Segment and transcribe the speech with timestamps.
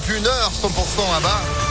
[0.00, 1.67] puis une heure 100% à bas.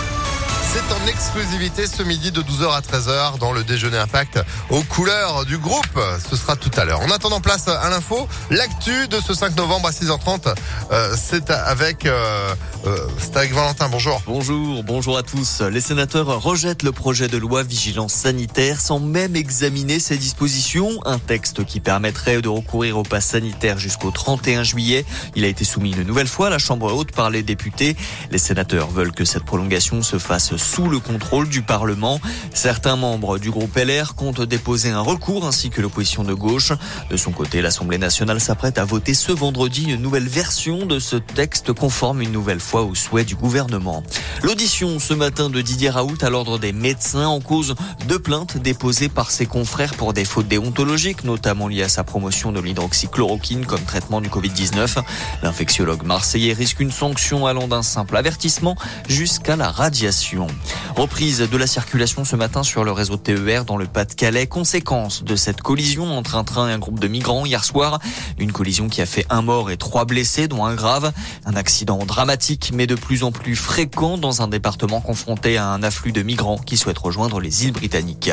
[0.77, 5.43] C'est en exclusivité ce midi de 12h à 13h dans le déjeuner impact aux couleurs
[5.43, 5.99] du groupe.
[6.29, 7.01] Ce sera tout à l'heure.
[7.01, 10.53] En attendant place à l'info, l'actu de ce 5 novembre à 6h30,
[10.91, 12.53] euh, c'est avec, euh,
[12.85, 13.89] euh, c'est avec Valentin.
[13.89, 14.21] Bonjour.
[14.27, 15.61] Bonjour, bonjour à tous.
[15.61, 20.91] Les sénateurs rejettent le projet de loi vigilance sanitaire sans même examiner ses dispositions.
[21.05, 25.05] Un texte qui permettrait de recourir au pass sanitaire jusqu'au 31 juillet.
[25.35, 27.97] Il a été soumis une nouvelle fois à la Chambre haute par les députés.
[28.29, 32.19] Les sénateurs veulent que cette prolongation se fasse sous le contrôle du Parlement.
[32.53, 36.73] Certains membres du groupe LR comptent déposer un recours ainsi que l'opposition de gauche.
[37.09, 41.15] De son côté, l'Assemblée nationale s'apprête à voter ce vendredi une nouvelle version de ce
[41.15, 44.03] texte conforme une nouvelle fois aux souhaits du gouvernement.
[44.43, 47.75] L'audition ce matin de Didier Raoult à l'ordre des médecins en cause
[48.07, 52.51] de plaintes déposées par ses confrères pour des fautes déontologiques, notamment liées à sa promotion
[52.51, 54.97] de l'hydroxychloroquine comme traitement du Covid-19.
[55.43, 58.75] L'infectiologue marseillais risque une sanction allant d'un simple avertissement
[59.07, 60.47] jusqu'à la radiation.
[60.95, 65.35] Reprise de la circulation ce matin sur le réseau TER dans le Pas-de-Calais, conséquence de
[65.35, 67.99] cette collision entre un train et un groupe de migrants hier soir.
[68.39, 71.11] Une collision qui a fait un mort et trois blessés, dont un grave.
[71.45, 75.83] Un accident dramatique, mais de plus en plus fréquent dans un département confronté à un
[75.83, 78.31] afflux de migrants qui souhaitent rejoindre les îles britanniques.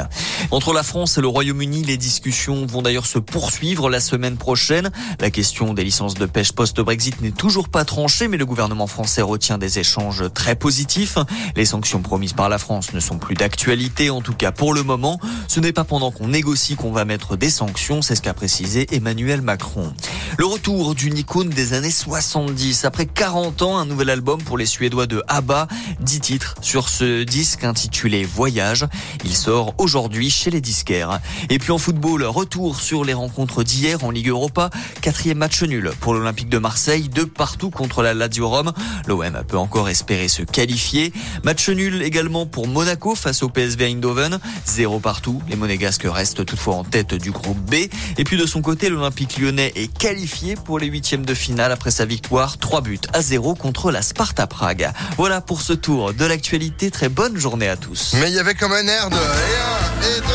[0.51, 4.91] Entre la France et le Royaume-Uni, les discussions vont d'ailleurs se poursuivre la semaine prochaine.
[5.21, 9.23] La question des licences de pêche post-Brexit n'est toujours pas tranchée, mais le gouvernement français
[9.23, 11.19] retient des échanges très positifs.
[11.57, 14.85] Les sanctions promises par la France ne sont plus d'actualité, en tout cas pour le
[14.85, 15.19] moment.
[15.49, 18.87] Ce n'est pas pendant qu'on négocie qu'on va mettre des sanctions, c'est ce qu'a précisé
[18.95, 19.93] Emmanuel Macron.
[20.37, 22.85] Le retour d'une icône des années 70.
[22.85, 25.69] Après 40 ans, un nouvel album pour les Suédois de ABBA.
[26.01, 28.87] 10 titres sur ce disque intitulé Voyage.
[29.25, 31.21] Il sort aujourd'hui chez les disquaires.
[31.51, 34.71] Et puis en football, retour sur les rencontres d'hier en Ligue Europa.
[35.03, 38.73] Quatrième match nul pour l'Olympique de Marseille, de partout contre la Lazio Rome.
[39.07, 41.13] L'OM peut encore espérer se qualifier.
[41.45, 44.41] Match nul également pour Monaco face au PSV Eindhoven.
[44.67, 45.41] Zéro partout.
[45.49, 47.75] Les Monégasques restent toutefois en tête du groupe B.
[48.19, 51.91] Et puis de son côté, l'Olympique lyonnais est qualifié pour les huitièmes de finale après
[51.91, 52.57] sa victoire.
[52.57, 54.91] 3 buts à 0 contre la Sparta Prague.
[55.19, 56.91] Voilà pour ce tour de l'actualité.
[56.91, 58.15] Très bonne journée à tous.
[58.19, 60.27] Mais il y avait comme un air de et 1 et 2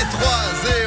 [0.00, 0.30] et 3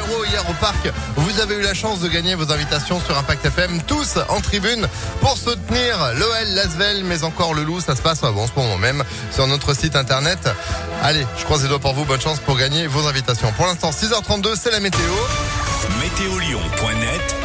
[0.08, 0.88] 0 hier au parc.
[1.16, 4.86] Vous avez eu la chance de gagner vos invitations sur Impact FM, tous en tribune
[5.22, 7.80] pour soutenir l'OL, l'Asvel, mais encore le Loup.
[7.80, 10.50] Ça se passe bon, en ce moment même sur notre site internet.
[11.02, 12.04] Allez, je croise les doigts pour vous.
[12.04, 13.50] Bonne chance pour gagner vos invitations.
[13.52, 15.00] Pour l'instant, 6h32, c'est la météo.
[16.02, 17.44] Météolion.net